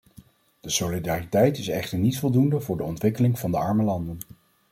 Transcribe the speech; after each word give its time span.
Deze 0.59 0.75
solidariteit 0.75 1.57
is 1.57 1.67
echter 1.67 1.97
niet 1.97 2.19
voldoende 2.19 2.59
voor 2.59 2.77
de 2.77 2.83
ontwikkeling 2.83 3.39
van 3.39 3.51
de 3.51 3.57
arme 3.57 3.83
landen. 3.83 4.17